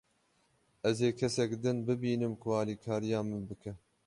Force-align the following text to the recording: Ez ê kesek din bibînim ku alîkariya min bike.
Ez 0.89 0.97
ê 1.07 1.09
kesek 1.19 1.51
din 1.63 1.77
bibînim 1.85 2.33
ku 2.41 2.49
alîkariya 2.59 3.19
min 3.27 3.41
bike. 3.49 3.73